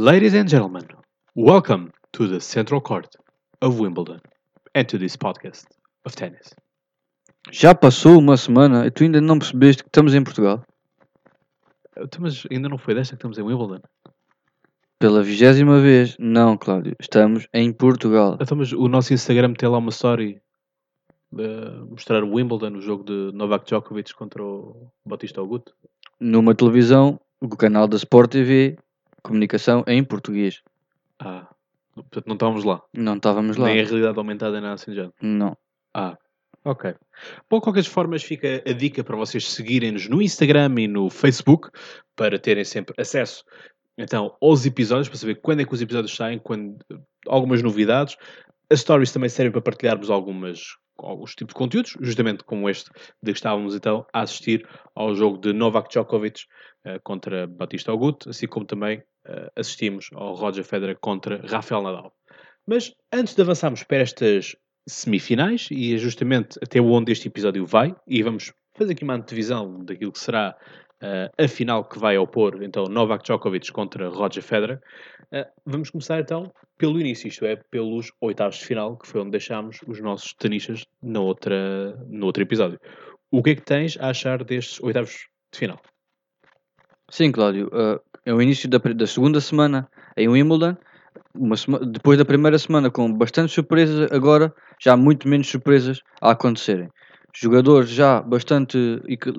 [0.00, 0.86] Ladies and gentlemen,
[1.34, 3.16] welcome to the Central Court
[3.60, 4.20] of Wimbledon
[4.72, 5.66] and to this podcast
[6.04, 6.54] of tennis.
[7.50, 10.64] Já passou uma semana e tu ainda não percebeste que estamos em Portugal?
[11.96, 13.80] Então, Mas ainda não foi desta que estamos em Wimbledon?
[15.00, 16.14] Pela vigésima vez?
[16.16, 16.94] Não, Cláudio.
[17.00, 18.38] Estamos em Portugal.
[18.40, 20.40] Então, mas o nosso Instagram tem lá uma story
[21.32, 25.64] de mostrar o Wimbledon, o jogo de Novak Djokovic contra o Batista Agut.
[26.20, 28.78] Numa televisão, o canal da Sport TV,
[29.28, 30.62] comunicação em português.
[31.18, 31.46] Ah,
[31.94, 32.82] portanto não estávamos lá.
[32.92, 33.68] Não estávamos lá.
[33.68, 35.14] Nem a realidade aumentada nada assim género.
[35.20, 35.56] Não.
[35.94, 36.16] Ah,
[36.64, 36.94] ok.
[37.48, 41.70] Bom, de qualquer formas, fica a dica para vocês seguirem-nos no Instagram e no Facebook
[42.16, 43.44] para terem sempre acesso
[43.98, 46.78] então aos episódios, para saber quando é que os episódios saem, quando,
[47.26, 48.16] algumas novidades.
[48.70, 52.90] As stories também servem para partilharmos algumas, alguns tipos de conteúdos, justamente como este
[53.22, 56.44] de que estávamos então a assistir ao jogo de Novak Djokovic
[56.84, 62.12] eh, contra Batista Agut, assim como também eh, assistimos ao Roger Federer contra Rafael Nadal.
[62.66, 64.56] Mas antes de avançarmos para estas
[64.88, 69.84] semifinais, e é justamente até onde este episódio vai, e vamos fazer aqui uma antevisão
[69.84, 70.56] daquilo que será
[71.02, 74.80] uh, a final que vai opor então Novak Djokovic contra Roger Federer,
[75.32, 79.32] uh, vamos começar então pelo início, isto é, pelos oitavos de final, que foi onde
[79.32, 82.78] deixámos os nossos tenistas na outra, no outro episódio.
[83.30, 85.80] O que é que tens a achar destes oitavos de final?
[87.10, 87.68] Sim, Cláudio.
[87.72, 90.76] ah, é o início da, da segunda semana em Wimbledon.
[91.90, 96.88] Depois da primeira semana com bastantes surpresas, agora já há muito menos surpresas a acontecerem.
[97.40, 99.32] Jogadores já bastante equi-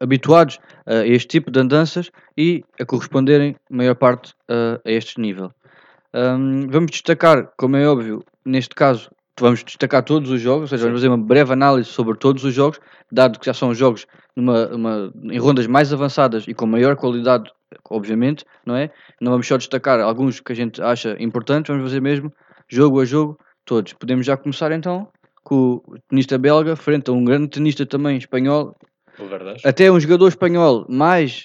[0.00, 5.52] habituados a este tipo de andanças e a corresponderem, maior parte, a, a este nível.
[6.12, 10.98] Vamos destacar, como é óbvio, neste caso, vamos destacar todos os jogos, ou seja, vamos
[11.00, 15.12] fazer uma breve análise sobre todos os jogos, dado que já são jogos numa, uma-
[15.24, 17.50] em rondas mais avançadas e com maior qualidade,
[17.88, 18.90] obviamente, não é?
[19.20, 22.32] Não vamos só destacar alguns que a gente acha importantes, vamos fazer mesmo
[22.68, 23.92] jogo a jogo todos.
[23.92, 25.08] Podemos já começar então
[25.44, 28.74] com o tenista belga, frente a um grande tenista também espanhol,
[29.64, 31.44] até um jogador espanhol mais,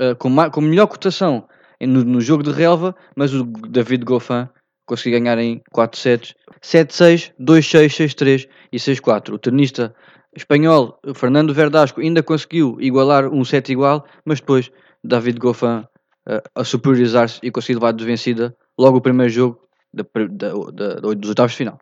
[0.00, 1.46] eh, com, ma- com melhor cotação
[1.80, 4.48] no, no jogo de relva, mas o David Goffin
[4.86, 9.34] conseguiu ganhar em 4 sets, 7-6, 2-6, 6-3 e 6-4.
[9.34, 9.94] O tenista
[10.36, 14.70] espanhol Fernando Verdasco ainda conseguiu igualar um set igual, mas depois
[15.04, 15.84] David Goffin
[16.28, 19.60] eh, a superiorizar-se e conseguiu levar de vencida logo o primeiro jogo
[19.92, 21.78] da, da- da- dos oitavos de final.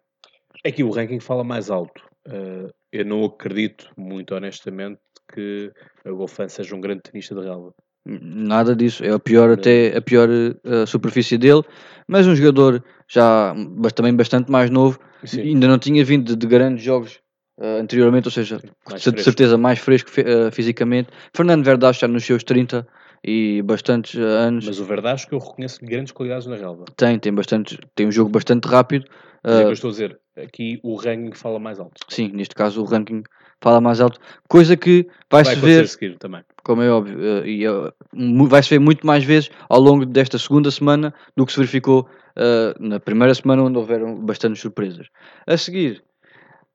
[0.64, 2.02] Aqui o ranking fala mais alto.
[2.26, 5.00] Uh, eu não acredito, muito honestamente,
[5.32, 5.70] que
[6.04, 7.72] a Golfan seja um grande tenista de relva.
[8.06, 11.62] Nada disso, é a pior até a pior eh, superfície dele,
[12.06, 15.42] mas um jogador já mas também bastante mais novo, Sim.
[15.42, 17.20] ainda não tinha vindo de, de grandes jogos
[17.60, 19.24] eh, anteriormente, ou seja, mais de fresco.
[19.24, 21.10] certeza mais fresco eh, fisicamente.
[21.34, 22.86] Fernando Verdade está nos seus 30
[23.24, 26.84] e bastantes eh, anos, Mas o Verdasco eu reconheço grandes qualidades na relva.
[26.96, 29.06] tem, tem, bastante, tem um jogo bastante rápido.
[29.42, 31.94] Mas é eh, que eu estou a dizer, aqui o ranking fala mais alto.
[32.08, 33.22] sim, neste caso o ranking
[33.60, 36.42] fala mais alto, coisa que Vai vai-se acontecer ver seguir também.
[36.62, 40.38] como é óbvio, eh, e eh, mu- vai-se ver muito mais vezes ao longo desta
[40.38, 45.08] segunda semana do que se verificou eh, na primeira semana, onde houveram bastantes surpresas.
[45.46, 46.02] A seguir,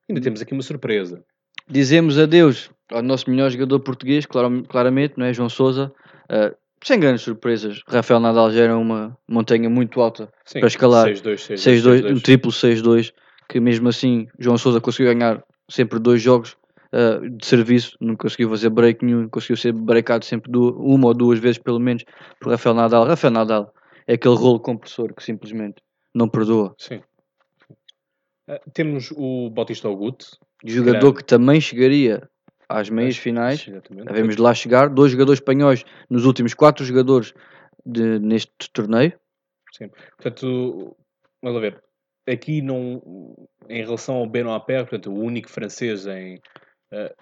[0.08, 1.22] Ainda temos aqui uma surpresa.
[1.68, 5.32] dizemos adeus ao nosso melhor jogador português, claro- claramente, não é?
[5.32, 5.90] João Sousa.
[6.28, 11.08] Eh, sem grandes surpresas, Rafael Nadal já era uma montanha muito alta Sim, Para escalar.
[11.08, 13.12] 6-2, 6-2, um triplo 6-2,
[13.48, 16.56] que mesmo assim João Sousa conseguiu ganhar sempre dois jogos
[16.92, 21.14] eh, de serviço, não conseguiu fazer break nenhum, conseguiu ser breakado sempre du- uma ou
[21.14, 22.04] duas vezes pelo menos
[22.40, 23.06] por Rafael Nadal.
[23.06, 23.72] Rafael Nadal
[24.06, 25.76] é aquele rolo compressor que simplesmente
[26.14, 26.74] não perdoa.
[26.78, 27.00] Sim.
[28.46, 30.24] Ah, temos o Bautista Agut.
[30.64, 31.16] Jogador Grande.
[31.16, 32.28] que também chegaria
[32.68, 34.06] às meias finais, Exatamente.
[34.06, 37.32] devemos de lá chegar, dois jogadores espanhóis nos últimos quatro jogadores
[37.84, 39.12] de- neste torneio.
[39.72, 39.90] Sim.
[40.16, 40.96] Portanto,
[41.42, 41.82] vamos ver.
[42.26, 43.02] Aqui, não,
[43.68, 46.40] em relação ao Benoît Paire, portanto, o único francês em.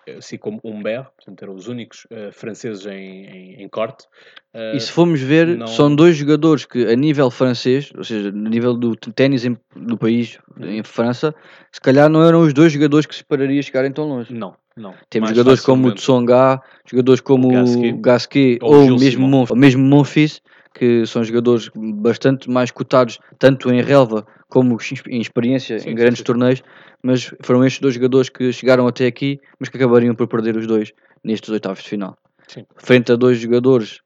[0.06, 4.06] Eh, assim como Humbert, portanto, eram os únicos eh, franceses em, em, em corte.
[4.52, 8.30] eh, E se formos ver, não- são dois jogadores que, a nível francês, ou seja,
[8.30, 10.66] no nível do ténis do país, Uhum.
[10.66, 11.34] em França,
[11.72, 14.32] se calhar não eram os dois jogadores que se esperaria chegarem tão longe.
[14.32, 14.94] Não, não.
[15.08, 15.94] Temos jogadores como o.
[15.94, 18.58] Tsonga, jogadores como O Gasquet.
[18.60, 19.28] Ou ou, mesmo, Simon.
[19.28, 20.42] Monf, ou mesmo Monfils,
[20.74, 24.78] que são jogadores bastante mais cotados, tanto em relva como
[25.08, 26.24] em experiência Sim, em sim, grandes sim.
[26.24, 26.62] torneios,
[27.02, 30.66] mas foram estes dois jogadores que chegaram até aqui, mas que acabariam por perder os
[30.66, 30.92] dois
[31.24, 32.16] nestes oitavos de final.
[32.48, 32.64] Sim.
[32.76, 34.00] Frente a dois jogadores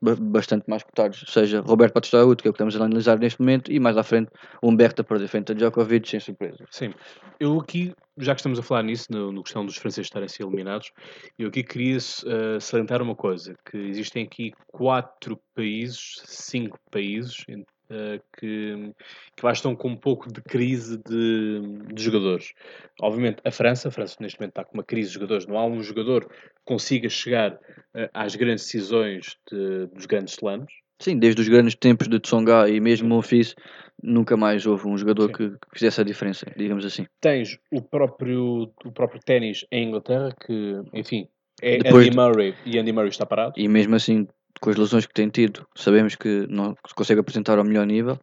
[0.00, 3.18] ba- bastante mais cotados, seja Roberto Batista Agut, que é o que estamos a analisar
[3.18, 4.30] neste momento, e mais à frente
[4.62, 6.64] o Humberto a perder frente a Djokovic, sem surpresa.
[6.70, 6.92] Sim.
[7.40, 10.42] Eu aqui já que estamos a falar nisso, no, no questão dos franceses estarem a
[10.42, 10.92] eliminados,
[11.38, 18.20] eu aqui queria uh, salientar uma coisa, que existem aqui quatro países, cinco países, uh,
[18.38, 18.92] que,
[19.36, 21.60] que estão com um pouco de crise de,
[21.94, 22.52] de, jogadores.
[23.00, 25.64] Obviamente, a França, a França neste momento está com uma crise de jogadores, não há
[25.64, 31.40] um jogador que consiga chegar uh, às grandes decisões de, dos grandes slams, Sim, desde
[31.40, 33.54] os grandes tempos de Tsonga e mesmo Monfils,
[34.02, 37.06] nunca mais houve um jogador que, que, fizesse a diferença, digamos assim.
[37.20, 41.28] Tens o próprio, o próprio ténis em Inglaterra, que, enfim,
[41.60, 43.54] é Depois Andy Murray e Andy Murray está parado.
[43.56, 44.26] E mesmo assim,
[44.60, 48.18] com as lesões que tem tido, sabemos que não consegue apresentar ao melhor nível.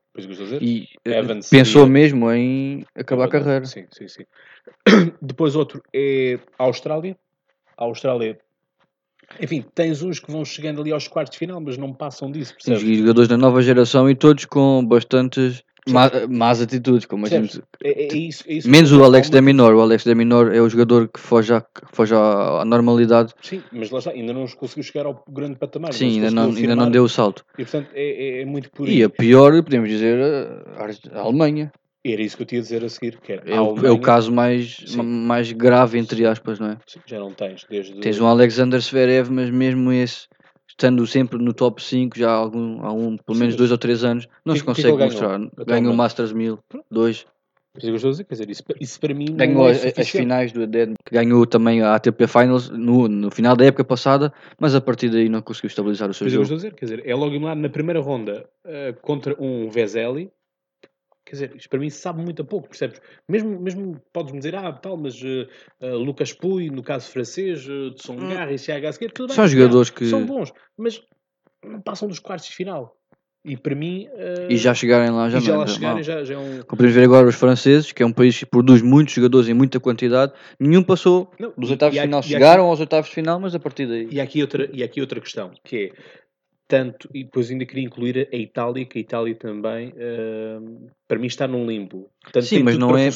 [0.61, 3.65] E eh, Evans pensou mesmo em acabar a carreira.
[3.65, 4.23] Sim, sim, sim.
[5.21, 7.17] Depois outro é a Austrália.
[7.77, 8.37] A Austrália
[9.39, 12.53] enfim, tens uns que vão chegando ali aos quartos de final, mas não passam disso,
[12.53, 12.81] percebes?
[12.81, 17.61] Sim, jogadores da nova geração e todos com bastantes má, más atitudes, como a gente...
[17.83, 19.73] É, é isso, é isso Menos o Alex da Minor.
[19.73, 23.33] O Alex da Minor é o jogador que foge à, foge à normalidade.
[23.41, 25.93] Sim, mas lá está, ainda não conseguiu chegar ao grande patamar.
[25.93, 27.45] Sim, ainda não, ainda não deu o salto.
[27.57, 30.19] E portanto é, é, é muito por E a pior, podemos dizer,
[31.13, 31.71] a Alemanha.
[32.13, 33.17] Era isso que eu tinha a dizer a seguir.
[33.19, 36.77] Que é, o, Alemanha, é o caso mais, mais grave, entre aspas, não é?
[36.85, 37.65] Sim, já não tens.
[37.67, 37.99] Desde...
[37.99, 40.27] Tens um Alexander Zverev, mas mesmo esse,
[40.69, 44.03] estando sempre no top 5, já há, algum, há um, pelo menos 2 ou 3
[44.03, 45.39] anos, não que, se consegue mostrar.
[45.65, 46.59] Ganhou o Masters 1000,
[46.91, 47.25] 2.
[47.77, 51.45] Isso, dizer, dizer, isso, isso para mim ganhou é as, as finais do ADN, ganhou
[51.45, 55.41] também a ATP Finals no, no final da época passada, mas a partir daí não
[55.41, 56.45] conseguiu estabilizar o seu jogo.
[56.45, 60.31] Dizer, quer dizer, é logo lá na primeira ronda uh, contra um Veseli,
[61.25, 63.01] Quer dizer, isto para mim sabe muito a pouco, percebes?
[63.27, 65.47] Mesmo, mesmo podes-me dizer, ah, tal, mas uh,
[65.81, 68.51] uh, Lucas Puy, no caso francês, uh, de Songar hum.
[68.51, 69.35] e CHSQ, tudo bem.
[69.35, 70.05] São jogadores que...
[70.05, 71.01] São bons, mas
[71.63, 72.95] não passam dos quartos de final.
[73.43, 74.07] E para mim...
[74.07, 76.57] Uh, e já chegarem lá já e já lá chegarem já, já é um...
[76.61, 79.53] Como podemos ver agora os franceses, que é um país que produz muitos jogadores em
[79.55, 82.21] muita quantidade, nenhum passou não, dos oitavos de final.
[82.21, 84.07] Chegaram aqui, aos oitavos de final, mas a partir daí...
[84.11, 86.24] E aqui outra, e aqui outra questão, que é
[86.67, 91.27] tanto, e depois ainda queria incluir a Itália, que a Itália também, uh, para mim,
[91.27, 92.09] está num limbo.
[92.23, 93.09] Portanto, Sim, mas não, é,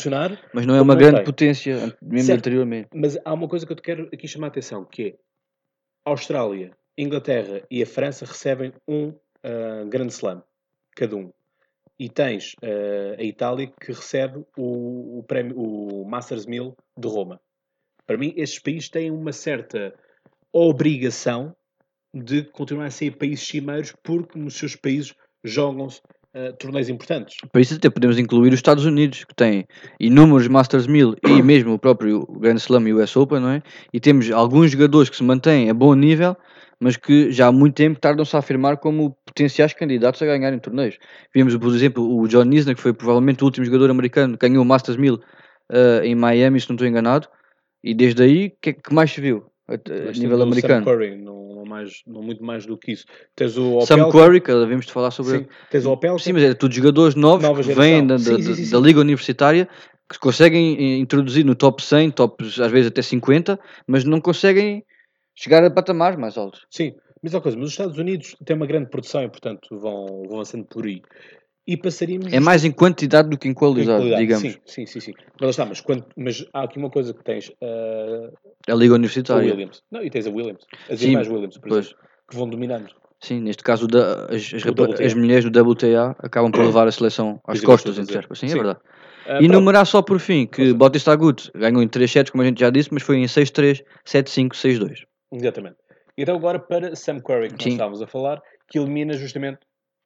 [0.54, 1.26] mas não é uma grande tem.
[1.26, 2.90] potência, mesmo certo, anteriormente.
[2.94, 5.16] Mas há uma coisa que eu te quero aqui chamar a atenção, que é
[6.06, 10.44] a Austrália, Inglaterra e a França recebem um uh, grande slam,
[10.96, 11.32] cada um.
[11.98, 17.42] E tens uh, a Itália que recebe o, o, prémio, o Masters 1000 de Roma.
[18.06, 19.94] Para mim, estes países têm uma certa
[20.52, 21.56] obrigação
[22.14, 25.14] de continuar a ser países cimeiros porque nos seus países
[25.44, 26.02] jogam-se
[26.36, 27.38] uh, torneios importantes.
[27.52, 29.66] Para isso até podemos incluir os Estados Unidos, que têm
[30.00, 33.64] inúmeros Masters 1000 e mesmo o próprio Grand Slam e o US Open, não é?
[33.94, 36.36] E temos alguns jogadores que se mantêm a bom nível,
[36.80, 40.98] mas que já há muito tempo tardam-se a afirmar como potenciais candidatos a ganharem torneios.
[41.34, 44.64] Vimos, por exemplo, o John Isner, que foi provavelmente o último jogador americano que ganhou
[44.64, 45.22] o Masters 1000 uh,
[46.04, 47.28] em Miami, se não estou enganado,
[47.84, 49.50] e desde aí, o que, é que mais se viu?
[49.70, 50.86] a, nível americano.
[50.86, 51.49] Curry, não,
[51.80, 53.06] mais, não muito mais do que isso.
[53.36, 55.40] Tens o Opel, Sam Curry, que devemos de falar sobre.
[55.40, 56.20] Sim, tens o Opel.
[56.20, 59.68] Sim, mas é tudo jogadores novos que vêm da, sim, da, sim, da, Liga Universitária
[60.12, 64.84] que conseguem introduzir no top 100, top às vezes até 50, mas não conseguem
[65.36, 66.66] chegar a patamares mais altos.
[66.70, 70.36] Sim, mas coisa, mas os Estados Unidos têm uma grande produção e, portanto, vão, vão
[70.36, 71.02] avançando por aí
[71.70, 72.34] e passaríamos.
[72.34, 74.60] É mais em quantidade do que em qualidade, em qualidade digamos.
[74.66, 75.00] Sim, sim, sim.
[75.00, 75.14] sim.
[75.40, 77.50] Mas, está, mas, quando, mas há aqui uma coisa que tens.
[77.62, 78.34] Uh,
[78.68, 79.52] a Liga Universitária.
[79.52, 79.84] Williams.
[79.92, 80.66] Não, e tens a Williams.
[80.90, 81.86] As sim, irmãs Williams, por pois.
[81.86, 82.88] exemplo, que vão dominando.
[83.22, 87.40] Sim, neste caso da, as, as, as, mulheres do WTA acabam por levar a seleção
[87.46, 88.40] às costas, entre aspas.
[88.40, 88.80] Sim, é sim, é verdade.
[89.28, 92.46] Uh, e enumerar só por fim que Bautista Agut ganhou em 3 sets, como a
[92.48, 95.04] gente já disse, mas foi em 6-3, 7-5, 6-2.
[95.34, 95.76] Exatamente.
[96.18, 99.60] Então agora para Sam Curry, que nós estávamos a falar, que elimina justamente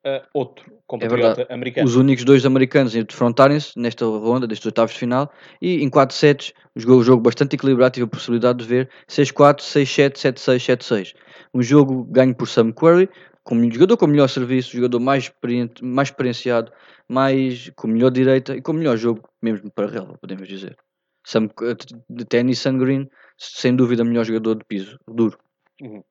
[0.05, 1.88] uh, outro compatriota é americano.
[1.88, 5.31] Os únicos dois americanos a defrontarem-se nesta ronda, destes oitavos de final,
[5.62, 9.60] e em 4 sets, jogou um jogo bastante equilibrado, tive a possibilidade de ver 6-4,
[9.60, 11.13] 6-7, 7-6, 7-6.
[11.53, 13.10] Um jogo ganho por Sam Querrey,
[13.43, 16.72] com jogador com melhor serviço, jogador mais, experiente, mais experienciado,
[17.10, 20.77] mais, com melhor direita e com melhor jogo, mesmo para relva, podemos dizer.
[21.25, 21.50] Sam,
[22.10, 25.38] de ténis, Sun Green, sem dúvida, melhor jogador de piso, duro.
[25.81, 26.03] Uhum.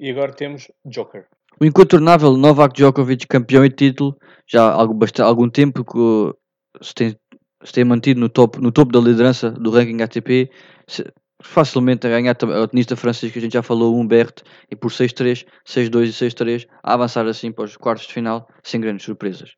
[0.00, 1.26] E agora temos Joker.
[1.60, 7.16] O incontornável Novak Djokovic, campeão e título, já há algum, algum tempo que se tem,
[7.64, 10.50] se tem mantido no topo, no topo da liderança do ranking ATP,
[10.86, 11.04] se,
[11.42, 15.44] facilmente a ganhar o tenista francês que a gente já falou, Humbert, e por 6-3,
[15.66, 19.54] 6-2 e 6-3, a avançar assim para os quartos de final, sem grandes surpresas.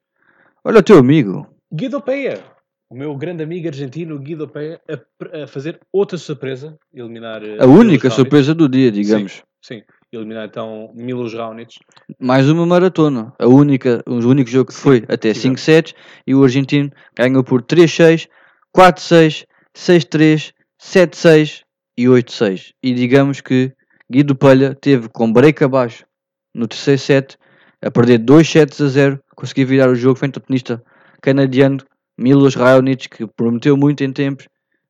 [0.64, 1.46] Olha o teu amigo.
[1.70, 2.42] Guido Peia,
[2.88, 7.42] o meu grande amigo argentino Guido Peia, a, a fazer outra surpresa, eliminar...
[7.60, 9.42] A única surpresa do dia, digamos.
[9.62, 11.78] Sim, sim eliminar então Milos Raonic.
[12.18, 15.94] Mais uma maratona, a única, o único jogo que foi até 5 sets
[16.26, 18.28] e o argentino ganhou por 3-6,
[18.76, 20.52] 4-6, 6-3,
[20.82, 21.62] 7-6
[21.96, 22.72] e 8-6.
[22.82, 23.72] E digamos que
[24.10, 26.04] Guido Palha teve com break abaixo
[26.52, 27.38] no terceiro set,
[27.80, 30.82] a perder 2 sets a 0, conseguiu virar o jogo frente ao tenista
[31.22, 31.78] canadiano
[32.18, 34.48] Milos Raonic, que prometeu muito em tempos,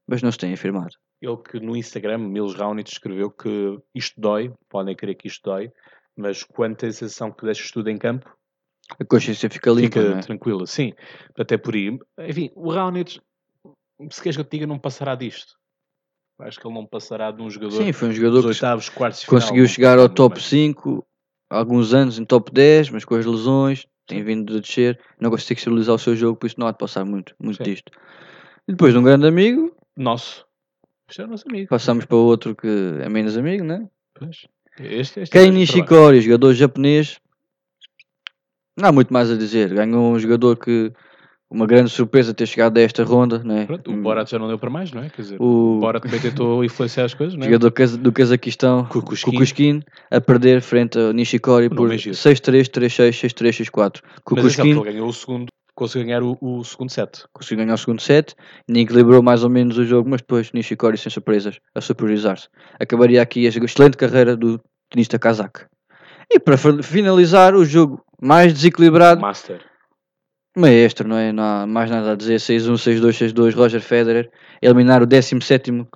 [0.09, 0.95] mas não se tem afirmado.
[1.21, 5.71] Ele que no Instagram, Milos Raonic, escreveu que isto dói, podem crer que isto dói,
[6.17, 8.31] mas quando tens a sensação que deixas tudo em campo,
[8.99, 10.21] A consciência fica limpa, fica é?
[10.21, 10.67] tranquila.
[10.67, 10.93] Sim,
[11.39, 11.99] até por aí.
[12.21, 13.21] Enfim, o Raonic,
[14.11, 15.59] se queres que eu te diga, não passará disto.
[16.41, 19.23] Acho que ele não passará de um jogador Sim, foi um jogador que oitavos, quartos
[19.23, 19.41] final.
[19.41, 20.45] conseguiu não chegar ao top bem.
[20.45, 21.07] 5,
[21.51, 25.31] há alguns anos em top 10, mas com as lesões tem vindo a descer, não
[25.31, 27.71] consegue estabilizar o seu jogo, por isso não há de passar muito, muito Sim.
[27.71, 27.93] disto.
[28.67, 30.47] E depois de um grande amigo, Nosso.
[31.11, 31.69] Este é o nosso amigo.
[31.69, 32.69] passamos para outro que
[33.01, 33.87] é menos amigo, né?
[34.15, 34.47] Pois.
[34.79, 35.51] Este, este Kei é.
[35.51, 37.19] Nishikori, jogador japonês,
[38.77, 39.75] não há muito mais a dizer.
[39.75, 40.93] Ganhou um jogador que
[41.51, 43.67] uma grande surpresa ter chegado a esta ronda, né?
[43.67, 45.11] Pronto, o Borat já não deu para mais, não é?
[45.11, 47.47] Quer dizer, O- o Borat também tentou influenciar as coisas, não é?
[47.51, 49.33] jogador do Cazaquistão, Kukushkin.
[49.33, 52.15] Kukushkin, a perder frente a Nishikori por nome é giro.
[52.15, 54.01] 6-3, 3-6, 6-3, 6-4.
[54.01, 55.47] Mas atenção, Kukushkin porque ele ganhou o segundo,
[55.81, 57.25] conseguiu ganhar o, o segundo set.
[57.33, 58.35] conseguiu ganhar o segundo set,
[58.69, 62.49] nem equilibrou mais ou menos o jogo, mas depois Nishikori sem surpresas a superiorizar-se.
[62.79, 64.61] Acabaria aqui a excelente carreira do
[64.91, 65.67] tenista kazakh.
[66.31, 69.61] E para fi- finalizar o jogo mais desequilibrado, Master.
[70.57, 71.33] maestro, não é?
[71.33, 72.37] Não há mais nada a dizer.
[72.39, 74.31] 6-1, 6-2, 6-2, Roger Federer,
[74.63, 75.87] eliminar o 17 uh,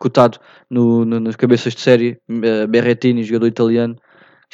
[0.00, 0.38] cotado
[0.70, 3.96] no, no- nas cabeças de série, uh, Berrettini, jogador italiano.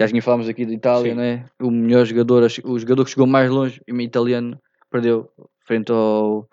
[0.01, 1.17] Já tinha falámos aqui de Itália, Sim.
[1.17, 1.45] não é?
[1.61, 4.59] O melhor jogador, o jogador que chegou mais longe, o italiano,
[4.91, 5.31] perdeu
[5.67, 6.49] frente ao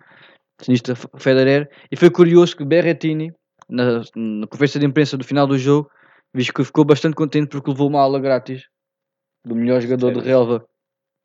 [0.58, 1.70] tenista F- Federer.
[1.90, 3.32] E foi curioso que Berrettini,
[3.70, 5.90] na, na conferência de imprensa do final do jogo,
[6.34, 8.66] visto que ficou bastante contente porque levou uma aula grátis
[9.46, 10.66] do melhor jogador de relva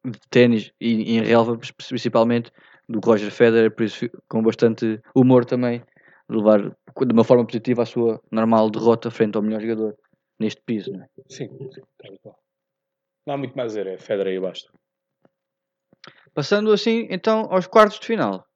[0.06, 2.52] de ténis e, em relva principalmente
[2.88, 5.82] do Roger Federer, por isso com bastante humor também
[6.28, 9.96] levar de uma forma positiva a sua normal derrota frente ao melhor jogador
[10.38, 10.92] neste piso.
[10.92, 11.08] Não, é?
[11.28, 11.82] Sim, sim.
[13.26, 14.70] Não há muito mais a dizer, é Federer e basta.
[16.34, 18.46] Passando assim então aos quartos de final.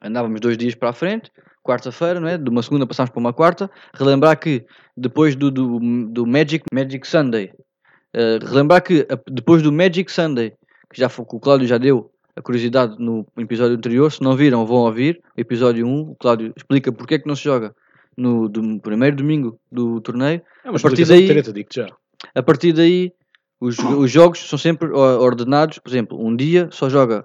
[0.00, 1.30] Andávamos dois dias para a frente,
[1.62, 2.38] quarta-feira, não é?
[2.38, 3.70] De uma segunda passámos para uma quarta.
[3.94, 4.64] Relembrar que
[4.96, 5.78] depois do, do,
[6.08, 7.52] do Magic, Magic Sunday,
[8.14, 10.52] eh, relembrar que depois do Magic Sunday,
[10.92, 14.36] que já foi, que o Cláudio já deu a curiosidade no episódio anterior, se não
[14.36, 15.20] viram, vão ouvir.
[15.36, 17.74] Episódio 1, o Cláudio explica porque é que não se joga
[18.18, 20.42] no do primeiro domingo do torneio.
[20.64, 21.88] É uma A partir daí- treta, digo-te já.
[22.34, 23.12] A partir daí,
[23.60, 25.78] os, os jogos são sempre ordenados.
[25.78, 27.24] Por exemplo, um dia só joga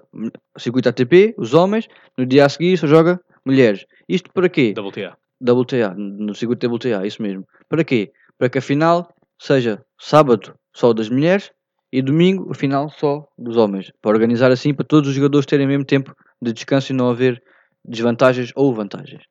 [0.56, 3.84] circuito ATP, os homens, no dia a seguir só joga mulheres.
[4.08, 4.72] Isto para quê?
[4.76, 5.16] WTA.
[5.42, 7.44] WTA, no circuito WTA, isso mesmo.
[7.68, 8.12] Para quê?
[8.38, 11.50] Para que a final seja sábado só das mulheres
[11.92, 13.90] e domingo a final só dos homens.
[14.00, 17.10] Para organizar assim, para todos os jogadores terem o mesmo tempo de descanso e não
[17.10, 17.42] haver
[17.84, 19.22] desvantagens ou vantagens.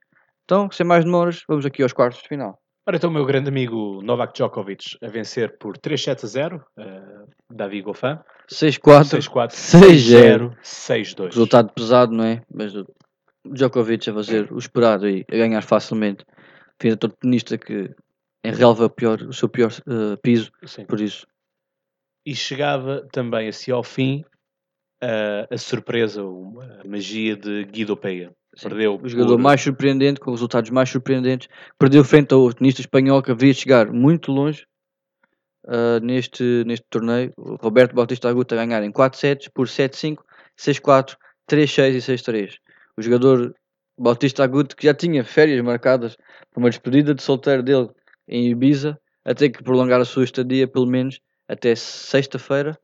[0.45, 2.59] Então, sem mais demoras, vamos aqui aos quartos de final.
[2.85, 7.29] Ora, então o meu grande amigo Novak Djokovic a vencer por 3-7 a 0, uh,
[7.49, 8.19] Davi Goffin,
[8.51, 10.57] 6-4, 6-4, 6-0.
[10.61, 11.25] 6-0, 6-2.
[11.27, 12.41] Resultado pesado, não é?
[12.53, 12.85] Mas o
[13.45, 16.25] Djokovic a fazer o esperado e a ganhar facilmente.
[16.77, 17.89] Enfim, é todo tenista que
[18.43, 20.85] em relva pior, o seu pior eh, piso, Sim.
[20.85, 21.25] por isso.
[22.25, 24.23] E chegava também assim ao fim
[25.03, 28.33] uh, a surpresa, a magia de Guido Pega.
[28.55, 28.69] Sim.
[28.69, 31.47] Perdeu O jogador por- mais surpreendente, com resultados mais surpreendentes,
[31.79, 34.65] perdeu frente ao tenista espanhol que havia de chegar muito longe
[35.67, 37.31] ah, neste, neste torneio.
[37.37, 40.17] O Roberto Bautista Agut a ganhar em 4 sets por 7-5,
[40.59, 41.15] 6-4,
[41.49, 42.55] 3-6 e 6-3.
[42.97, 43.55] O jogador
[43.97, 46.15] Bautista Agut que já tinha férias marcadas
[46.51, 47.89] para uma despedida de solteiro dele
[48.27, 52.77] em Ibiza, até que prolongar a sua estadia pelo menos até sexta-feira,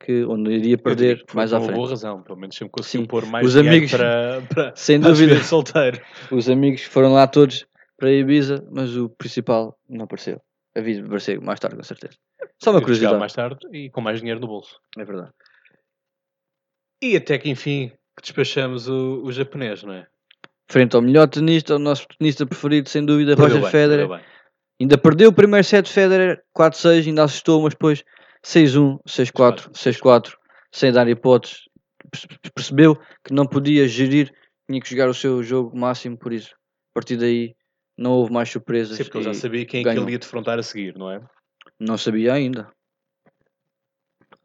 [0.00, 1.76] que onde iria perder mais por à frente.
[1.76, 5.42] boa razão, pelo menos sempre conseguiu pôr mais Os amigos- para, para, Sem para dúvida.
[5.42, 6.00] solteiro.
[6.30, 10.40] Os amigos foram lá todos para Ibiza, mas o principal não apareceu.
[10.76, 12.14] Havia de aparecer mais tarde, com certeza.
[12.62, 13.18] Só uma curiosidade.
[13.18, 14.78] mais tarde e com mais dinheiro no bolso.
[14.96, 15.32] É verdade.
[17.02, 20.06] E até que enfim que despachamos o, o japonês, não é?
[20.70, 24.08] Frente ao melhor tenista, o nosso tenista preferido, sem dúvida, Roger bem, Federer.
[24.80, 28.04] Ainda perdeu o primeiro set Federer, 4-6, ainda assustou, mas depois
[28.44, 30.36] 6-1, 6-4, 6-4,
[30.72, 31.62] sem dar hipóteses.
[32.10, 34.32] Perce- Percebeu que não podia gerir,
[34.68, 37.54] tinha que jogar o seu jogo máximo, por isso, a partir daí,
[37.96, 38.96] não houve mais surpresas.
[38.96, 41.20] Sim, porque ele já sabia quem é que ele ia defrontar a seguir, não é?
[41.78, 42.70] Não sabia ainda.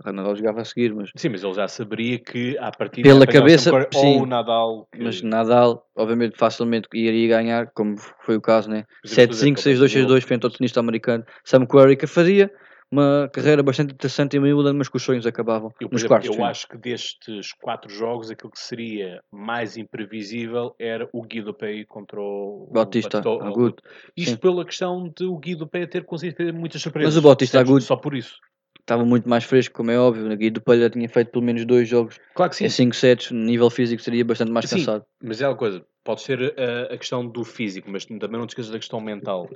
[0.06, 3.26] O Nadal jogava a seguir, mas Sim, mas ele já saberia que a partir Pela
[3.26, 4.18] cabeça, sim.
[4.18, 7.96] ou o Nadal que- Mas Nadal, obviamente, facilmente iria ganhar, como
[8.26, 8.84] foi o caso, né?
[9.02, 12.52] Podemos fazer 7-5, como 6-2, 6-2 frente ao tenista americano Sam Querrey, que fazia
[12.92, 16.28] uma carreira bastante interessante em Wimbledon, mas que os sonhos acabavam Eu, nos exemplo, quartos.
[16.28, 16.50] eu final.
[16.50, 22.20] acho que destes quatro jogos, aquilo que seria mais imprevisível era o Guido Pei contra
[22.20, 23.82] o o Bautista, Bato- Agut.
[24.16, 24.38] Isto Sim.
[24.38, 27.14] pela questão de o Guido Pei ter conseguido ter muitas surpresas.
[27.16, 27.60] Mas o Bautista?
[27.60, 28.38] Agut- Só por isso.
[28.80, 30.28] Estava muito mais fresco, como é óbvio.
[30.28, 32.66] Na Guido Palha tinha feito pelo menos dois jogos Claro que sim.
[32.66, 34.78] em 5 sets, no nível físico seria bastante mais Sim.
[34.80, 35.06] cansado.
[35.24, 38.50] Mas é uma coisa, pode ser a, a questão do físico, mas também não te
[38.50, 39.50] esqueças da questão mental.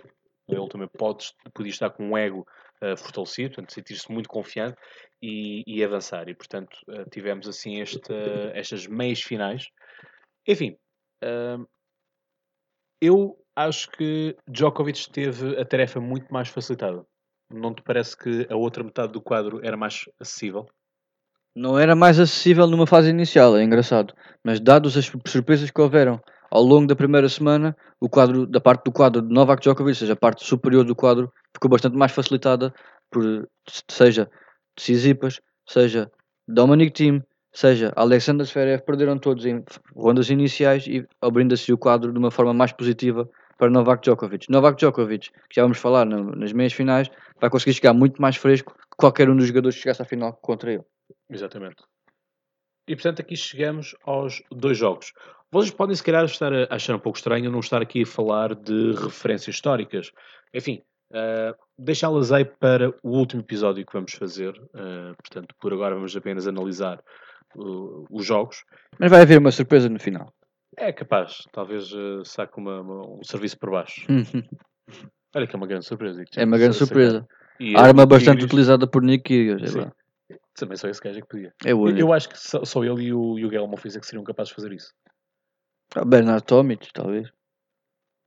[0.47, 2.47] Ele também pode, podia estar com um ego
[2.97, 4.77] fortalecido, portanto, sentir-se muito confiante
[5.21, 6.29] e, e avançar.
[6.29, 8.13] E, portanto, eh, tivemos assim esta,
[8.53, 9.67] estas meias finais.
[10.47, 10.77] Enfim,
[13.01, 17.03] eu acho que Djokovic teve a tarefa muito mais facilitada.
[17.51, 20.67] Não te parece que a outra metade do quadro era mais acessível?
[21.55, 24.13] Não era mais acessível numa fase inicial, é engraçado.
[24.43, 28.85] Mas dados as surpresas que houveram ao longo da primeira semana, o quadro, da parte
[28.85, 32.11] do quadro de Novak Djokovic, ou seja, a parte superior do quadro, ficou bastante mais
[32.11, 32.73] facilitada
[33.11, 33.47] por,
[33.89, 34.29] seja
[34.75, 36.11] Tsitsipas, seja
[36.47, 37.23] Dominic Thiem,
[37.53, 39.63] seja Alexander Zverev, perderam todos em
[39.95, 43.27] rondas iniciais e abrindo-se o quadro de uma forma mais positiva
[43.57, 44.49] para Novak Djokovic.
[44.49, 47.09] Novak Djokovic, que já vamos falar no- nas meias finais,
[47.41, 50.33] vai conseguir chegar muito mais fresco que qualquer um dos jogadores que chegasse à final
[50.41, 50.83] contra ele.
[51.29, 51.83] Exatamente.
[52.87, 55.11] E portanto aqui chegamos aos dois jogos.
[55.51, 58.53] Vocês podem se calhar estar a achar um pouco estranho não estar aqui a falar
[58.55, 60.11] de referências históricas.
[60.53, 60.81] Enfim,
[61.13, 64.53] ah, deixá-las aí para o último episódio que vamos fazer.
[64.73, 66.99] Ah, portanto, por agora vamos apenas analisar
[67.55, 68.63] uh, os jogos.
[68.99, 70.33] Mas vai haver uma surpresa no final.
[70.75, 74.05] É capaz, talvez uh, saque uma- uma- um serviço por baixo.
[75.35, 76.19] Olha que é uma grande surpresa.
[76.19, 76.39] digo-te.
[76.39, 77.27] é uma grande Sa- surpresa.
[77.75, 79.73] Arma esse bastante utilizada por Nick Kyrgios.
[80.57, 81.53] Também só esse gajo é que podia.
[81.63, 83.99] é Eu, eu acho que só, só ele e o, e o Gael Monfils é
[83.99, 84.91] que seriam capazes de fazer isso.
[85.95, 87.29] Ah, Bernard Tomic, talvez.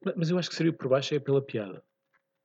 [0.04, 1.82] Mas- Mas eu acho que seria por baixo é pela piada.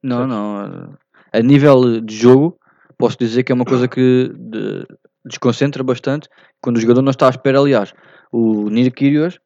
[0.04, 0.30] Não, Sabes?
[0.30, 0.58] não.
[0.58, 0.98] ah,
[1.34, 2.60] A nível de jogo,
[2.98, 4.86] posso dizer que é uma coisa que de-
[5.24, 6.27] desconcentra bastante
[6.62, 7.60] quando o jogador não está à espera.
[7.60, 7.93] Aliás,
[8.32, 9.39] o Nick Kyrgios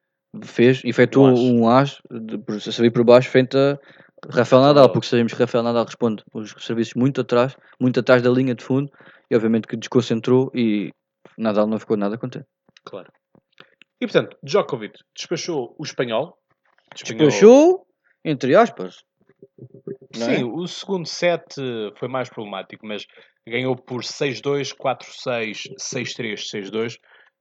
[0.44, 1.40] fez, efetuou Um as.
[1.40, 3.78] um as de, por servir por baixo frente a
[4.28, 8.30] Rafael Nadal, porque sabemos que Rafael Nadal responde os serviços muito atrás, muito atrás da
[8.30, 8.92] linha de fundo,
[9.30, 10.92] e obviamente que desconcentrou e
[11.38, 12.48] Nadal não ficou nada contente.
[12.84, 13.12] Claro.
[14.02, 16.38] E portanto, Djokovic despachou o espanhol.
[16.96, 17.86] Despachou,
[18.24, 19.04] entre aspas.
[20.18, 20.38] não é?
[20.38, 21.56] Sim, o segundo set
[21.98, 23.06] foi mais problemático, mas
[23.48, 26.34] ganhou por 6-2, 4-6, 6-3,
[26.72, 26.98] 6-2.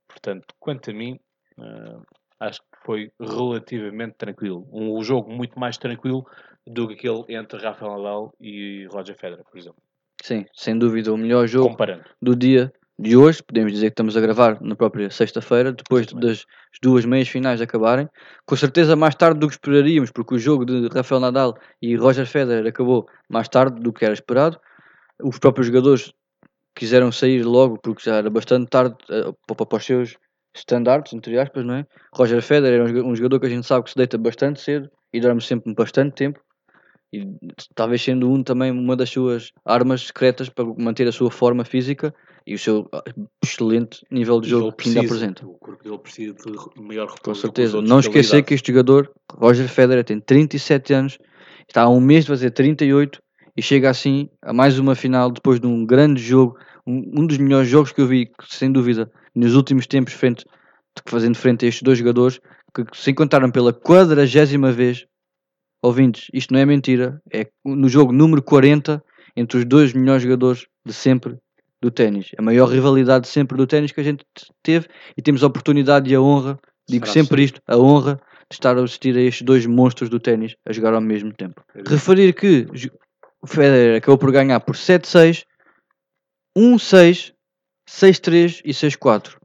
[0.08, 1.18] Portanto, quanto a mim,
[1.60, 1.96] eh,
[2.40, 4.66] acho que foi relativamente tranquilo.
[4.72, 6.24] Um jogo muito mais tranquilo
[6.68, 9.82] do que aquele entre Rafael Nadal e Roger Federer, por exemplo.
[10.22, 12.04] Sim, sem dúvida o melhor jogo Comparando.
[12.20, 13.42] do dia de hoje.
[13.42, 16.44] Podemos dizer que estamos a gravar na própria sexta-feira, depois das
[16.82, 18.08] duas meias finais acabarem.
[18.44, 22.26] Com certeza mais tarde do que esperaríamos, porque o jogo de Rafael Nadal e Roger
[22.26, 24.58] Federer acabou mais tarde do que era esperado.
[25.22, 26.12] Os próprios jogadores
[26.74, 30.16] quiseram sair logo, porque já era bastante tarde eh, para, os seus
[30.54, 31.86] standards, entre aspas, não é?
[32.12, 34.90] Roger Federer é um um jogador que a gente sabe que se deita bastante cedo
[35.12, 36.40] e dorme sempre bastante tempo.
[37.12, 37.26] E
[37.74, 42.14] talvez sendo um também uma das suas armas secretas para manter a sua forma física
[42.46, 43.02] e o seu ah,
[43.42, 45.46] excelente nível de jogo ele que ainda precisa, apresenta.
[45.46, 47.14] O corpo dele precisa de maior.
[47.22, 47.80] Com certeza.
[47.80, 51.18] Não esquecer que este jogador, Roger Federer, tem 37 anos,
[51.66, 53.20] está há um mês de fazer 38
[53.56, 57.38] e chega assim a mais uma final depois de um grande jogo, um, um dos
[57.38, 60.44] melhores jogos que eu vi, sem dúvida, nos últimos tempos, frente,
[61.06, 62.40] fazendo frente a estes dois jogadores
[62.74, 65.06] que se encontraram pela quadragésima vez.
[65.82, 69.02] Ouvintes, isto não é mentira, é no jogo número 40
[69.36, 71.38] entre os dois melhores jogadores de sempre
[71.80, 72.30] do ténis.
[72.36, 74.24] A maior rivalidade sempre do ténis que a gente
[74.62, 78.54] teve e temos a oportunidade e a honra, digo Será sempre isto, a honra de
[78.54, 81.62] estar a assistir a estes dois monstros do ténis a jogar ao mesmo tempo.
[81.86, 82.66] Referir que
[83.40, 85.44] o Federer acabou por ganhar por 7-6,
[86.56, 87.32] 1-6,
[87.88, 89.36] 6-3 e 6-4.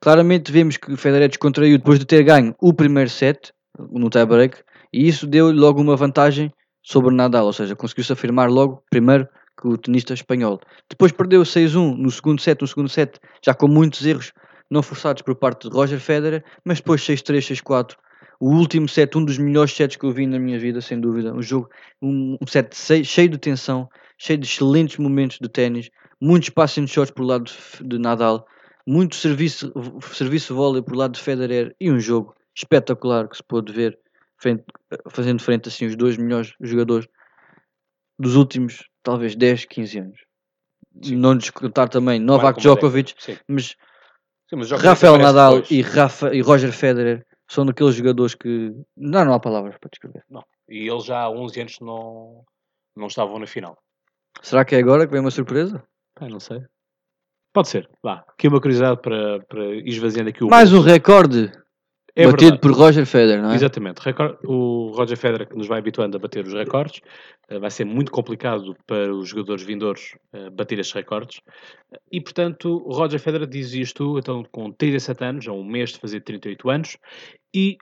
[0.00, 3.52] Claramente vemos que o Federer descontraiu depois de ter ganho o primeiro set
[3.90, 4.62] no tie-break
[4.96, 6.50] e isso deu-lhe logo uma vantagem
[6.82, 9.28] sobre Nadal, ou seja, conseguiu-se afirmar logo primeiro
[9.60, 10.58] que o tenista espanhol.
[10.88, 14.32] Depois perdeu 6-1 no segundo set, no segundo set já com muitos erros
[14.70, 17.94] não forçados por parte de Roger Federer, mas depois 6-3, 6-4.
[18.40, 21.34] O último set, um dos melhores sets que eu vi na minha vida, sem dúvida.
[21.34, 21.68] Um jogo,
[22.00, 27.24] um, set cheio de tensão, cheio de excelentes momentos de ténis, muitos passing shots por
[27.24, 27.50] lado
[27.82, 28.46] de Nadal,
[28.86, 29.70] muito serviço,
[30.14, 33.98] serviço vôlei por lado de Federer e um jogo espetacular que se pôde ver
[34.38, 34.64] frente-
[35.10, 37.08] fazendo frente assim os dois melhores jogadores
[38.18, 40.20] dos últimos talvez 10, 15 anos.
[41.02, 41.16] Sim.
[41.16, 43.36] Não descontar também Novak Djokovic, Sim.
[43.48, 43.76] mas
[44.48, 49.34] Sim, mas Rafael Nadal e, Rafa, e Roger Federer são daqueles jogadores que não, não
[49.34, 50.22] há palavras para descrever.
[50.30, 50.42] Não.
[50.68, 52.44] E eles já há 11 anos não,
[52.96, 53.76] não estavam na final.
[54.42, 55.82] Será que é agora que vem uma surpresa?
[56.16, 56.60] Ah, não sei.
[57.52, 57.88] Pode ser.
[58.02, 58.24] Vá.
[58.28, 60.48] Aqui uma curiosidade para, para esvaziando aqui o.
[60.48, 61.50] Mais um recorde
[62.16, 62.60] É batido verdade.
[62.62, 63.54] por Roger Federer, não é?
[63.54, 64.00] Exatamente.
[64.44, 67.02] O Roger Federer que nos vai habituando a bater os recordes.
[67.48, 71.42] eh, Vai ser muito complicado para os jogadores vindouros eh, bater estes recordes.
[72.10, 75.98] E, portanto, o Roger Federer diz isto então, com 37 anos, a um mês de
[75.98, 76.96] fazer 38 anos.
[77.54, 77.76] E,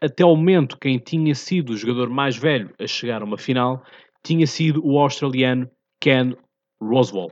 [0.00, 3.84] até ao momento, quem tinha sido o jogador mais velho a chegar a uma final
[4.24, 5.70] tinha sido o australiano
[6.02, 6.34] Ken
[6.82, 7.30] Roswell,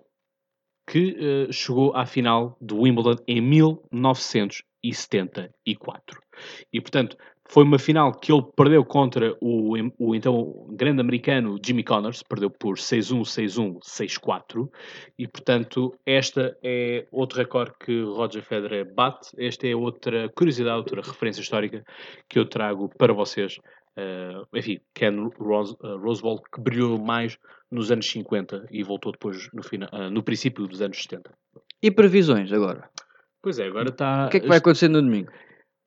[0.88, 6.20] que eh, chegou à final do Wimbledon em 1974.
[6.72, 7.16] E, portanto,
[7.48, 12.50] foi uma final que ele perdeu contra o, o então grande americano Jimmy Connors, perdeu
[12.50, 14.68] por 6-1, 6-1, 6-4.
[15.18, 19.30] E, portanto, esta é outro recorde que Roger Federer bate.
[19.38, 21.82] Esta é outra curiosidade, outra referência histórica
[22.28, 23.58] que eu trago para vocês.
[23.96, 27.36] Eh, enfim, Ken Ros eh, Roswell, que brilhou mais
[27.68, 31.32] nos anos 50 e voltou depois no, final, ah, no princípio dos anos 70.
[31.82, 32.88] E previsões agora?
[33.42, 34.26] Pois é, agora está.
[34.26, 35.32] O que é que vai acontecer no domingo?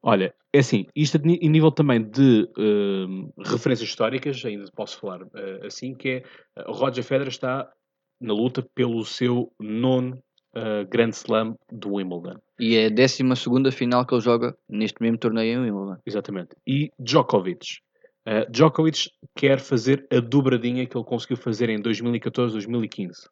[0.04, 5.68] Olha, é assim, isto em nível também de hum, referências históricas, ainda posso falar eh,
[5.68, 6.16] assim, que é
[6.58, 7.72] eh, Roger Federer está
[8.20, 10.22] na luta pelo seu nono
[10.54, 12.40] eh, Grand Slam do Wimbledon.
[12.60, 16.02] E é a 12 final que ele joga neste mesmo torneio em Wimbledon.
[16.06, 16.56] Exatamente.
[16.68, 17.80] E Djokovic.
[18.26, 23.30] Eh, Djokovic quer fazer a dobradinha que ele conseguiu fazer em 2014, 2015.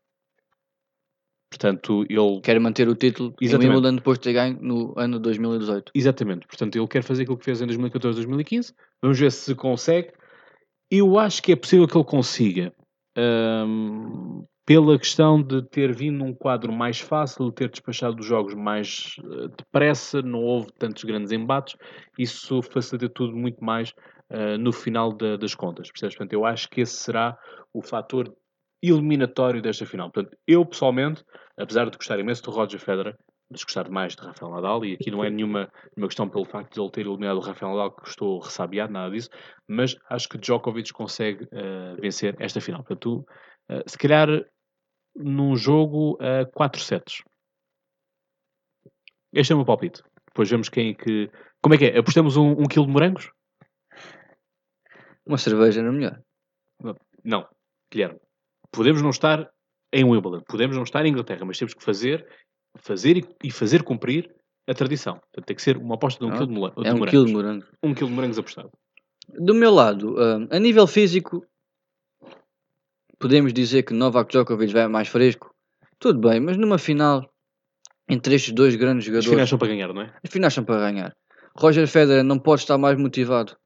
[1.59, 3.75] Portanto, ele Quer manter o título em Exatamente.
[3.75, 5.91] Wimbledon depois de ter ganho no ano de 2018.
[5.93, 6.47] Exatamente.
[6.47, 8.73] Portanto, ele quer fazer aquilo que fez em 2014, 2015.
[9.01, 10.13] Vamos ver se consegue.
[10.89, 12.73] Eu acho que é possível que ele consiga.
[13.17, 18.53] Ahm, pela questão de ter vindo num quadro mais fácil, de ter despachado os jogos
[18.53, 21.75] mais eh, depressa, não houve tantos grandes embates.
[22.17, 23.91] Isso facilita tudo muito mais
[24.29, 25.91] eh, no final da- das contas.
[25.91, 26.15] Percebes?
[26.15, 27.37] Portanto, eu acho que esse será
[27.73, 28.31] o fator
[28.81, 30.11] eliminatório desta final.
[30.11, 31.23] Portanto, eu pessoalmente,
[31.57, 33.17] apesar de gostar imenso do Roger Federer,
[33.51, 36.73] mas gostar mais de Rafael Nadal, e aqui não é nenhuma, nenhuma questão pelo facto
[36.73, 39.29] de ele ter eliminado o Rafael Nadal, que estou ressabiado, nada disso,
[39.67, 42.83] mas acho que Djokovic consegue eh, vencer esta final.
[42.83, 43.25] Portanto,
[43.69, 44.29] eh, se calhar
[45.15, 47.23] num jogo a 4 sets.
[49.33, 50.01] Este é o meu palpite.
[50.27, 51.29] Depois vemos quem é que.
[51.61, 51.97] Como é que é?
[51.97, 53.31] Apostamos um, um quilo de morangos?
[55.25, 56.21] Uma cerveja era melhor.
[57.23, 57.47] Não,
[57.91, 58.19] Guilherme.
[58.71, 59.49] Podemos não estar
[59.91, 62.25] em Wimbledon, podemos não estar em Inglaterra, mas temos que fazer,
[62.77, 64.29] fazer e, e fazer cumprir
[64.67, 65.15] a tradição.
[65.15, 66.97] Portanto, tem que ser uma aposta de um Ah, quilo de, mola- de É um
[66.97, 67.09] morangos.
[67.09, 67.65] quilo de morango.
[67.81, 68.71] Um quilo de morangos apostado.
[69.29, 71.43] Do meu lado, hum, a nível físico,
[73.17, 75.53] podemos dizer que Novak Djokovic vai mais fresco.
[75.99, 77.29] Tudo bem, mas numa final,
[78.07, 80.13] entre estes dois grandes As jogadores, finais são para ganhar, não é?
[80.23, 81.15] as finais são para ganhar.
[81.57, 83.57] Roger Federer não pode estar mais motivado.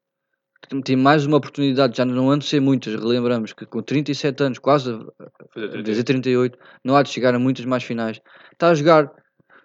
[0.68, 2.94] Tem- Tem mais uma oportunidade, já não há de ser muitas.
[2.94, 7.38] Relembramos que com 37 anos, quase a a dizer 38, não há de chegar a
[7.38, 8.20] muitas mais finais.
[8.52, 9.10] Está a jogar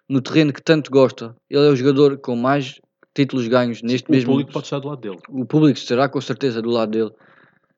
[0.07, 1.35] no terreno que tanto gosta.
[1.49, 2.79] Ele é o jogador com mais
[3.15, 4.31] títulos ganhos neste O mesmo.
[4.31, 5.17] público pode estar do lado dele.
[5.29, 7.11] o público estará com certeza do lado dele.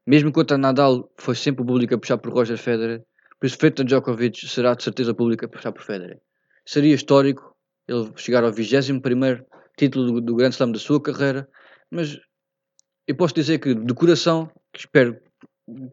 [0.05, 3.01] Mesmo contra Nadal, foi sempre o público a puxar por Roger Federer.
[3.39, 6.19] Por isso, feito a Djokovic, será de certeza o público a puxar por Federer.
[6.65, 7.55] Seria histórico
[7.88, 8.99] ele chegar ao 21
[9.77, 11.47] título do, do Grand Slam da sua carreira,
[11.89, 12.19] mas
[13.07, 15.17] eu posso dizer que, de coração, que espero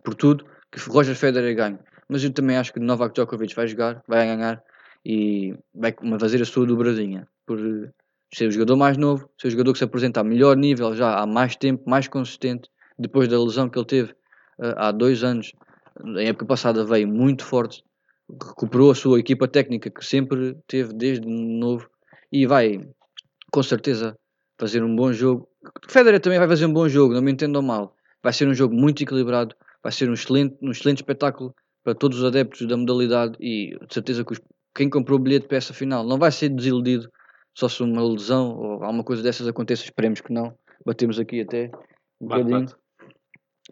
[0.05, 1.79] por tudo, que Roger Federer ganhe.
[2.09, 4.63] Mas eu também acho que Novak Djokovic vai jogar, vai ganhar
[5.05, 7.29] e vai fazer a sua dobradinha.
[7.47, 7.59] Por
[8.33, 11.19] ser o jogador mais novo, ser o jogador que se apresenta a melhor nível já
[11.19, 14.15] há mais tempo, mais consistente, depois da lesão que ele teve
[14.61, 15.53] eh, há dois anos.
[16.03, 17.83] Na época passada veio muito forte,
[18.31, 21.89] recuperou a sua equipa técnica que sempre teve desde novo
[22.31, 22.87] e vai
[23.51, 24.17] com certeza
[24.59, 25.49] fazer um bom jogo.
[25.89, 27.95] Federer também vai fazer um bom jogo, não me entendam mal.
[28.23, 32.19] Vai ser um jogo muito equilibrado, vai ser um excelente, um excelente espetáculo para todos
[32.19, 34.41] os adeptos da modalidade e de certeza que os-
[34.75, 37.11] quem comprou o bilhete para essa final não vai ser desiludido
[37.57, 40.57] só se uma lesão ou alguma coisa dessas aconteça, esperemos que não.
[40.85, 41.71] Batemos aqui até
[42.21, 42.61] um Bate, bocadinho.
[42.67, 42.77] bate.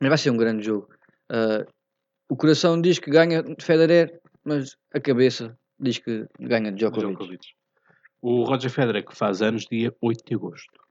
[0.00, 0.88] Mas vai ser um grande jogo.
[1.28, 1.64] Ah,
[2.28, 7.08] o coração diz que ganha Federer, mas a cabeça diz que ganha Djokovic.
[7.12, 7.46] Djokovic.
[8.20, 10.85] O Roger Federer que faz anos dia 8 de agosto.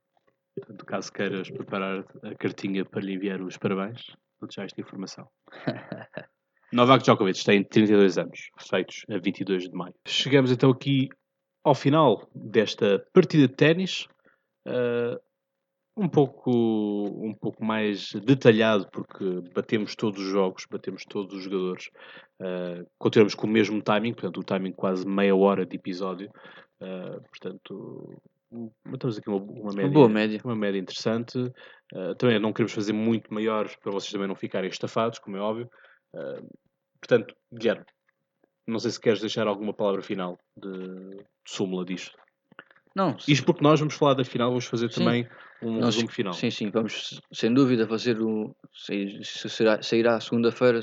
[0.55, 5.27] Portanto, caso queiras preparar a cartinha para lhe enviar os parabéns, vou já esta informação.
[6.71, 9.93] Novak Djokovic tem 32 anos, feitos a 22 de maio.
[10.07, 11.09] Chegamos então aqui
[11.63, 14.07] ao final desta partida de ténis.
[14.67, 15.19] ah,
[15.97, 21.89] um pouco, um pouco mais detalhado, porque batemos todos os jogos, batemos todos os jogadores,
[22.41, 26.29] ah, continuamos com o mesmo timing, portanto, o timing quase meia hora de episódio.
[26.81, 28.21] ah, portanto,
[28.99, 30.41] temos aqui uma, uma média, boa média.
[30.43, 31.51] uma média interessante.
[31.93, 35.39] Ah, também não queremos fazer muito maiores para vocês também não ficarem estafados, como é
[35.39, 35.69] óbvio.
[36.15, 36.41] Ah,
[36.99, 37.85] Portanto, Guilherme,
[38.67, 42.17] não sei se queres deixar alguma palavra final de, de súmula disto.
[42.95, 45.03] Não, Isto porque nós vamos falar da final, vamos fazer Sim.
[45.03, 45.29] também
[45.61, 46.33] um Nós- resumo final.
[46.33, 48.55] Sim, sim, vamos sem dúvida fazer o.
[48.73, 50.79] sair- se será- Sairá segunda-feira,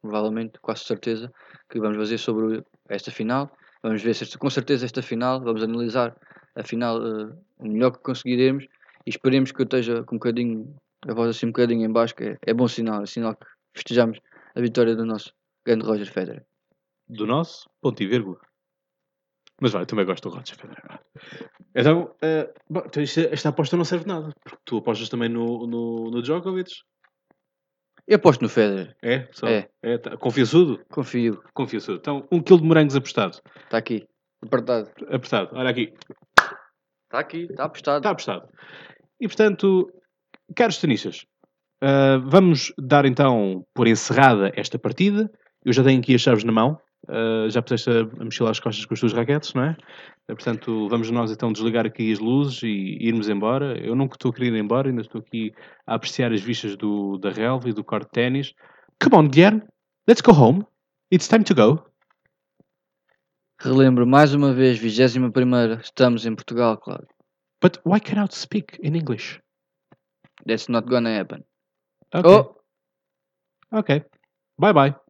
[0.00, 1.30] provavelmente, quase certeza,
[1.68, 3.54] que vamos fazer sobre esta final.
[3.82, 6.16] Vamos ver se com certeza esta final, vamos analisar
[6.56, 8.64] a final eh, o melhor que conseguiremos
[9.06, 10.74] e esperemos que eu esteja com um bocadinho,
[11.08, 13.46] a voz assim um bocadinho em baixo, que é, é bom sinal, é sinal que
[13.74, 14.18] festejamos
[14.54, 15.32] a vitória do nosso
[15.64, 16.44] grande Roger Federer.
[17.08, 18.38] Do nosso, ponto e vírgula.
[19.60, 21.00] Mas vai, eu também gosto do Roger Federer.
[21.74, 25.66] Então, eh, bom, então isto- esta aposta não serve nada, porque tu apostas também no,
[25.66, 26.70] no, no Djokovic.
[28.06, 29.28] Eu aposto no Federer, É?
[29.32, 29.68] Só, É.
[29.82, 30.82] é tá, confiançudo?
[30.90, 31.98] confio, Confiançudo.
[31.98, 33.38] Então, um quilo de morangos apostado.
[33.64, 34.06] está aqui,
[34.42, 34.90] apertado.
[35.08, 35.50] Apertado.
[35.56, 35.92] Olha aqui.
[37.10, 37.96] Está aqui, está apostado.
[37.98, 38.48] Está apostado.
[39.20, 39.92] E portanto,
[40.54, 41.26] caros tenistas,
[41.82, 45.28] ah, vamos dar então por encerrada esta partida.
[45.64, 46.78] Eu já tenho aqui as chaves na mão.
[47.08, 49.76] ah, já puseste a, mochila às costas com os teus raquetes, não é?
[50.28, 53.76] Ah, portanto, vamos nós então desligar aqui as luzes e irmos embora.
[53.84, 55.52] Eu nunca estou a querer ir embora, ainda estou aqui
[55.88, 58.54] a apreciar as vistas do, da relva e do corte de ténis.
[59.02, 59.62] Come on, Guilherme,
[60.06, 60.64] let's go home.
[61.12, 61.89] It's time to go.
[63.62, 67.06] Relembro mais uma vez, 21 primeira, estamos em Portugal, claro.
[67.62, 69.38] But why cannot speak in English?
[70.46, 71.44] That's not gonna happen.
[72.14, 72.26] Okay.
[72.26, 72.56] Oh!
[73.70, 74.02] Okay.
[74.58, 75.09] Bye bye.